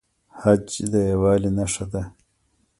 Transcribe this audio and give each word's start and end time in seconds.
حج 0.39 0.67
د 0.91 0.93
یووالي 1.09 1.51
نښه 1.57 1.85
ده 1.91 2.03